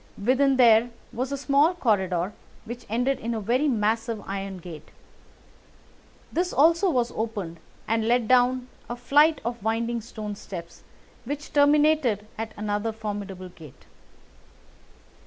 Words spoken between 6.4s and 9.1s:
also was opened, and led down a